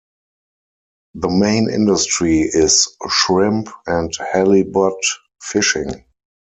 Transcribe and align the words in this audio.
The 1.13 1.29
main 1.29 1.69
industry 1.69 2.39
is 2.39 2.91
shrimp 3.07 3.67
and 3.85 4.11
halibut 4.33 4.97
fishing. 5.43 6.05